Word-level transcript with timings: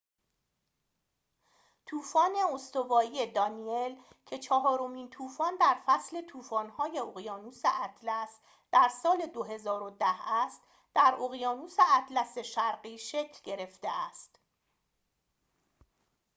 طوفان 1.85 2.31
استوایی 2.53 3.31
دانیل 3.31 3.97
که 4.25 4.39
چهارمین 4.39 5.09
طوفان 5.09 5.57
در 5.59 5.81
فصل 5.85 6.21
طوفان‌های 6.21 6.99
اقیانوس 6.99 7.61
اطلس 7.65 8.39
در 8.71 8.87
سال 8.89 9.25
۲۰۱۰ 9.25 10.21
است 10.27 10.61
در 10.93 11.15
اقیانوس 11.21 11.77
اطلس 11.97 12.37
شرقی 12.37 12.97
شکل 12.97 13.39
گرفته 13.45 13.89
است 13.91 14.39